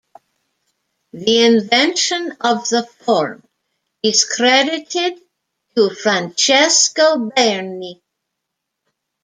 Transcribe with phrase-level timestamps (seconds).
[1.13, 3.43] The invention of the form
[4.01, 5.21] is credited
[5.75, 8.01] to Francesco Berni.